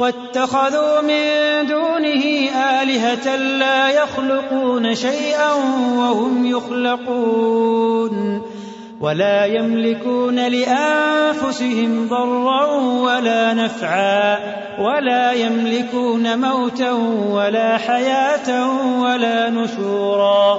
واتخذوا 0.00 1.00
من 1.00 1.66
دونه 1.66 2.24
آلهة 2.82 3.36
لا 3.36 3.90
يخلقون 3.90 4.94
شيئا 4.94 5.52
وهم 5.96 6.46
يخلقون 6.46 8.42
ولا 9.00 9.44
يملكون 9.44 10.48
لأنفسهم 10.48 12.08
ضرا 12.08 12.66
ولا 12.80 13.54
نفعا 13.54 14.38
ولا 14.78 15.32
يملكون 15.32 16.40
موتا 16.40 16.92
ولا 17.30 17.76
حياة 17.76 18.70
ولا 19.00 19.50
نشورا 19.50 20.58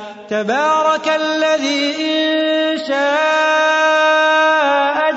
تبارك 0.31 1.11
الذي 1.15 1.95
إن 1.99 2.77
شاء 2.87 4.31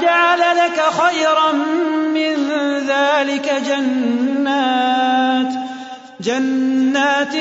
جعل 0.02 0.38
لك 0.38 0.82
خيرا 1.00 1.52
من 2.14 2.36
ذلك 2.88 3.54
جنات 3.66 5.52
جنات 6.20 7.32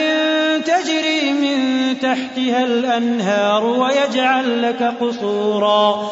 تجري 0.65 1.33
من 1.33 1.59
تحتها 1.99 2.63
الأنهار 2.63 3.65
ويجعل 3.65 4.61
لك 4.61 4.93
قصورا. 5.01 6.11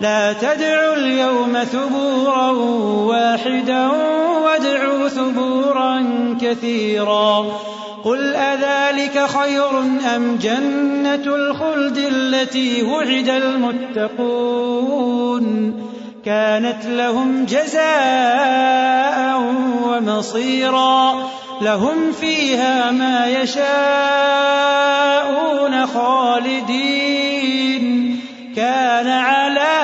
لا 0.00 0.32
تدعوا 0.32 0.96
اليوم 0.96 1.64
ثبورا 1.64 2.50
واحدا 3.06 3.90
وادعوا 4.44 5.08
ثبورا 5.08 6.04
كثيرا. 6.40 7.46
قل 8.04 8.34
أذلك 8.34 9.26
خير 9.26 9.78
أم 10.16 10.38
جنة 10.42 11.14
الخلد 11.14 11.96
التي 11.96 12.82
وعد 12.82 13.28
المتقون؟ 13.28 15.44
كانت 16.24 16.86
لهم 16.86 17.44
جزاء 17.44 19.42
ومصيرا. 19.84 21.28
لهم 21.60 22.12
فيها 22.12 22.90
ما 22.90 23.26
يشاءون 23.26 23.64
خالدين. 25.86 27.04
كان 28.56 29.08
على 29.08 29.83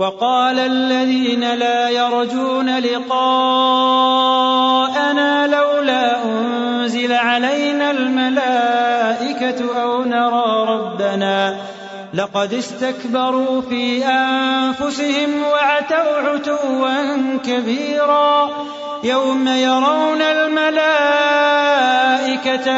وقال 0.00 0.58
الذين 0.58 1.54
لا 1.54 1.88
يرجون 1.88 2.78
لقاءنا 2.78 3.16
لولا 5.46 6.24
أنزل 6.24 7.12
علينا 7.12 7.90
الملائكة 7.90 9.82
أو 9.82 10.04
نرى 10.04 10.66
ربنا 10.68 11.56
لقد 12.14 12.52
استكبروا 12.52 13.60
في 13.60 14.06
أنفسهم 14.06 15.42
وعتوا 15.52 16.30
عتوا 16.30 17.26
كبيرا 17.44 18.50
يوم 19.04 19.48
يرون 19.48 20.22
الملائكة 20.22 21.10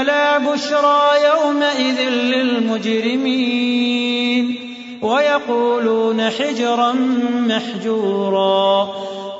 لا 0.03 0.39
بشرى 0.39 1.03
يومئذ 1.25 2.09
للمجرمين 2.09 3.63
ويقولون 5.03 6.31
حجرا 6.31 6.93
محجورا. 7.49 8.89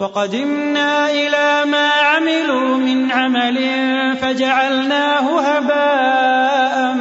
وقدمنا 0.01 1.11
إلى 1.11 1.71
ما 1.71 1.89
عملوا 1.91 2.77
من 2.77 3.13
عمل 3.13 3.59
فجعلناه 4.23 5.41
هباء 5.41 6.95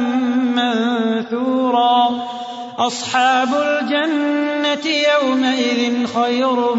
منثورا. 0.56 2.08
أصحاب 2.78 3.48
الجنة 3.54 4.86
يومئذ 4.86 6.06
خير 6.06 6.74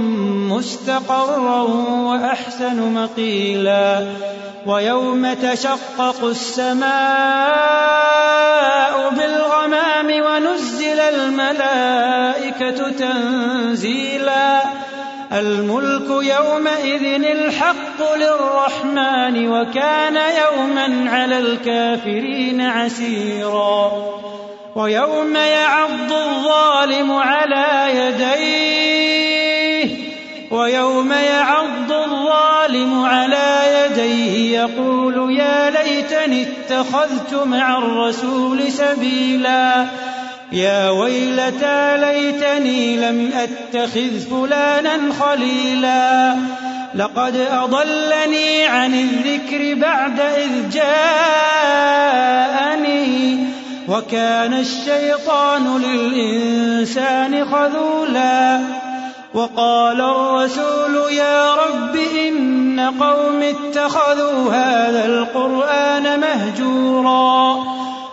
مستقرا 0.49 1.61
وأحسن 1.91 2.93
مقيلا. 2.93 4.05
ويوم 4.65 5.33
تشقق 5.33 6.23
السماء 6.23 6.93
بالغمام 9.09 9.42
الملائكة 11.51 12.91
تنزيلا. 12.91 14.61
الملك 15.33 16.09
يومئذ 16.09 17.23
الحق 17.23 18.15
للرحمن 18.15 19.47
وكان 19.47 20.15
يوما 20.15 21.11
على 21.11 21.39
الكافرين 21.39 22.61
عسيرا. 22.61 23.91
ويوم 24.75 25.35
يعض 25.35 26.11
الظالم 26.11 27.11
على 27.11 27.67
يديه. 27.95 28.93
ويوم 30.51 31.11
يعض 31.11 31.91
الظالم 31.91 33.05
على 33.05 33.61
يديه 33.75 34.59
يقول 34.59 35.37
يا 35.39 35.69
ليتني 35.69 36.41
اتخذت 36.41 37.33
مع 37.45 37.77
الرسول 37.77 38.71
سبيلا. 38.71 39.85
يا 40.53 40.89
ويلتى 40.89 41.97
ليتني 41.97 42.97
لم 42.97 43.31
أتخذ 43.33 44.19
فلانا 44.19 44.99
خليلا. 45.19 46.35
لقد 46.95 47.35
أضلني 47.35 48.65
عن 48.65 48.93
الذكر 48.93 49.73
بعد 49.81 50.19
إذ 50.19 50.69
جاءني. 50.71 51.83
وكان 53.89 54.53
الشيطان 54.53 55.81
للإنسان 55.81 57.45
خذولا. 57.45 58.61
وقال 59.33 60.01
الرسول 60.01 61.13
يا 61.13 61.53
رب 61.53 61.95
إن 62.27 62.79
قوم 62.99 63.41
اتخذوا 63.41 64.53
هذا 64.53 65.05
القرآن 65.05 66.19
مهجورا. 66.19 67.72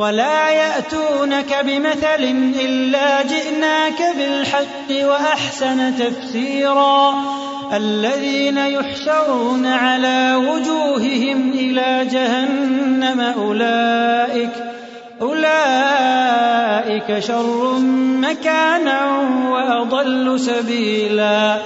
ولا 0.00 0.50
يأتونك 0.50 1.64
بمثل 1.64 2.22
إلا 2.60 3.22
جئناك 3.22 4.02
بالحق 4.16 5.06
وأحسن 5.08 5.96
تفسيرا. 5.98 7.14
الذين 7.76 8.58
يحشرون 8.58 9.66
على 9.66 10.34
وجوههم 10.34 11.52
إلى 11.52 12.08
جهنم 12.12 13.20
أولئك 13.20 14.50
أولئك 15.22 17.18
شر 17.18 17.78
مكانا 18.20 19.20
وأضل 19.50 20.40
سبيلا. 20.40 21.58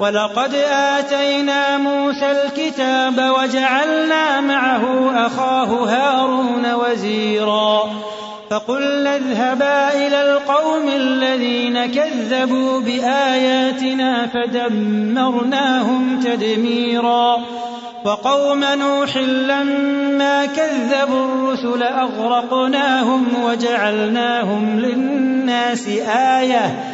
ولقد 0.00 0.54
آتينا 0.70 1.78
موسى 1.78 2.30
الكتاب 2.30 3.34
وجعلنا 3.38 4.40
معه 4.40 5.12
أخاه 5.26 5.64
هارون 5.64 6.74
وزيرا 6.74 7.90
فقلنا 8.50 9.16
اذهبا 9.16 10.06
إلى 10.06 10.32
القوم 10.32 10.88
الذين 10.88 11.86
كذبوا 11.86 12.80
بآياتنا 12.80 14.26
فدمرناهم 14.26 16.20
تدميرا 16.20 17.40
وقوم 18.04 18.64
نوح 18.64 19.16
لما 19.16 20.46
كذبوا 20.46 21.24
الرسل 21.24 21.82
أغرقناهم 21.82 23.26
وجعلناهم 23.44 24.80
للناس 24.80 25.88
آية 26.38 26.93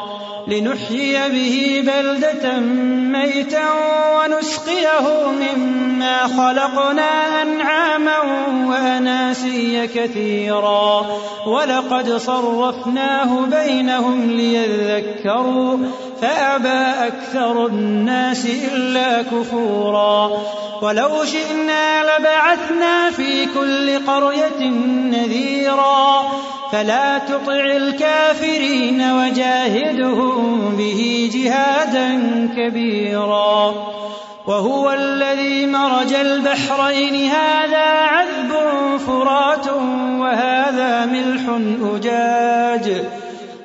لنحيي 0.51 1.29
به 1.29 1.83
بلدة 1.87 2.59
ميتا 2.59 3.67
ونسقيه 4.15 5.31
مما 5.31 6.17
خلقنا 6.27 7.41
أنعاما 7.41 8.17
وأناسيا 8.69 9.85
كثيرا. 9.85 11.05
ولقد 11.45 12.17
صرفناه 12.17 13.45
بينهم 13.45 14.31
ليذكروا 14.31 15.77
فأبى 16.21 17.07
أكثر 17.07 17.67
الناس 17.67 18.45
إلا 18.73 19.21
كفورا. 19.21 20.31
ولو 20.81 21.25
شئنا 21.25 22.03
لبعثنا 22.03 23.11
في 23.11 23.45
كل 23.45 24.05
قرية 24.05 24.69
نذيرا. 24.89 26.31
فلا 26.71 27.17
تطع 27.17 27.65
الكافرين 27.65 29.01
وجاهدهم 29.11 30.75
به 30.77 31.29
جهادا 31.33 32.19
كبيرا. 32.57 33.73
وهو 34.47 34.91
الذي 34.91 35.65
مرج 35.65 36.13
البحرين. 36.13 37.31
هذا 37.31 37.85
عذب 37.85 38.51
فرات 39.07 39.67
وهذا 40.19 41.05
ملح 41.05 41.41
أجاج. 41.95 43.03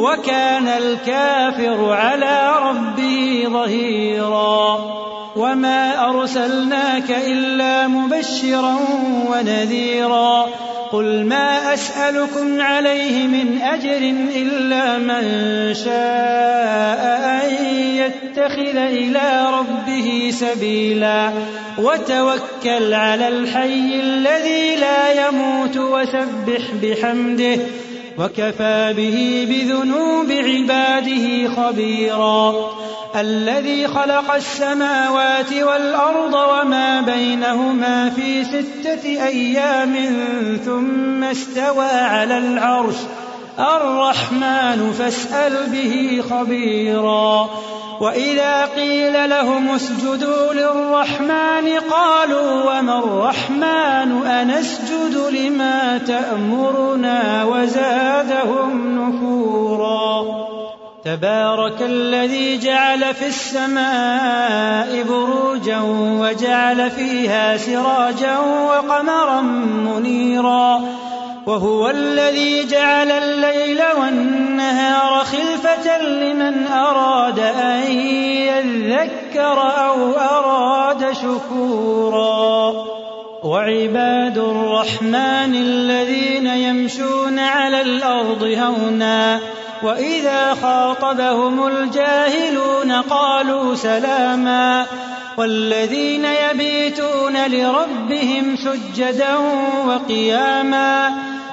وكان 0.00 0.68
الكافر 0.68 1.92
على 1.92 2.52
ربه 2.62 3.44
ظهيرا 3.46 4.78
وما 5.36 6.10
أرسلناك 6.10 7.10
إلا 7.10 7.88
مبشرا 7.88 8.76
ونذيرا 9.30 10.46
قل 10.92 11.24
ما 11.24 11.74
أسألكم 11.74 12.60
عليه 12.60 13.26
من 13.26 13.60
أجر 13.62 14.14
إلا 14.36 14.98
من 14.98 15.24
شاء 15.74 17.20
أن 17.24 17.64
يتخذ 17.74 18.76
إلى 18.76 19.46
ربه 19.58 20.30
سبيلا 20.32 21.30
وتوكل 21.78 22.94
على 22.94 23.28
الحي 23.28 24.00
الذي 24.00 24.76
لا 24.76 25.26
يموت 25.28 25.76
وسبح 25.76 26.62
بحمده 26.82 27.58
وكفى 28.18 28.94
به 28.96 29.46
بذنوب 29.50 30.32
عباده 30.32 31.54
خبيرا. 31.56 32.54
الذي 33.16 33.88
خلق 33.88 34.34
السماوات 34.34 35.52
والأرض 35.52 36.34
وما 36.34 37.00
بينهما 37.00 38.10
في 38.10 38.44
ستة 38.44 39.26
أيام 39.26 39.94
ثم 40.64 41.24
استوى 41.24 41.90
على 41.90 42.38
العرش. 42.38 42.96
الرحمن 43.58 44.92
فاسأل 44.98 45.66
به 45.72 46.22
خبيرا. 46.30 47.50
وإذا 48.00 48.64
قيل 48.64 49.30
لهم 49.30 49.70
اسجدوا 49.70 50.52
للرحمن 50.52 51.68
قالوا 51.90 52.50
وما 52.62 52.98
الرحمن 52.98 54.26
أنسجد 54.26 55.16
لما 55.30 55.98
تأمرنا 55.98 57.44
وزادهم 57.44 58.98
نفورا 58.98 60.40
تبارك 61.04 61.82
الذي 61.82 62.58
جعل 62.58 63.14
في 63.14 63.26
السماء 63.26 65.02
بروجا 65.02 65.80
وجعل 66.20 66.90
فيها 66.90 67.56
سراجا 67.56 68.38
وقمرا 68.38 69.40
منيرا 69.40 70.80
وهو 71.46 71.90
الذي 71.90 72.64
جعل 72.66 73.10
الليل 73.10 73.82
والنهار 74.00 75.24
خلفة 75.24 76.02
لمن 76.02 76.66
أراد 76.66 77.38
أن 77.38 77.92
يذكر 77.92 79.60
أو 79.86 80.12
أراد 80.12 81.12
شكورا. 81.12 82.74
وعباد 83.42 84.38
الرحمن 84.38 85.54
الذين 85.54 86.46
يمشون 86.46 87.38
على 87.38 87.80
الأرض 87.80 88.42
هونا 88.42 89.40
وإذا 89.82 90.54
خاطبهم 90.62 91.66
الجاهلون 91.66 92.92
قالوا 92.92 93.74
سلاما. 93.74 94.86
والذين 95.36 96.24
يبيتون 96.24 97.46
لربهم 97.46 98.56
سجدا 98.56 99.36
وقياما. 99.86 101.10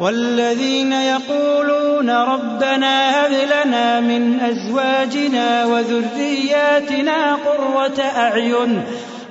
والذين 0.00 0.92
يقولون 0.92 2.10
ربنا 2.10 3.26
هب 3.26 3.32
لنا 3.32 4.00
من 4.00 4.40
أزواجنا 4.40 5.64
وذرياتنا 5.64 7.34
قرة 7.34 8.02
أعين 8.16 8.82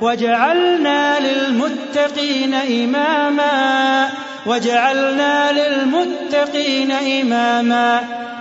وجعلنا 0.02 1.20
للمتقين 1.20 2.54
إماما 2.54 4.10
وجعلنا 4.46 5.52
للمتقين 5.52 6.92
إماما 6.92 8.04